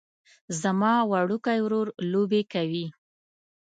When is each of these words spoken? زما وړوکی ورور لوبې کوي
زما 0.61 0.93
وړوکی 1.11 1.57
ورور 1.61 1.87
لوبې 2.11 2.41
کوي 2.53 2.85